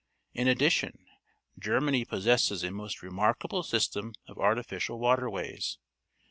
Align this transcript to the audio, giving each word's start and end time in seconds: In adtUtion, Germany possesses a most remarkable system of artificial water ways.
In 0.33 0.47
adtUtion, 0.47 0.97
Germany 1.59 2.05
possesses 2.05 2.63
a 2.63 2.71
most 2.71 3.03
remarkable 3.03 3.61
system 3.61 4.13
of 4.27 4.39
artificial 4.39 4.97
water 4.97 5.29
ways. 5.29 5.77